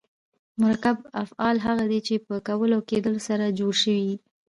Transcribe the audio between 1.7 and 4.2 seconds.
دي، چي په کول او کېدل سره جوړ سوي یي.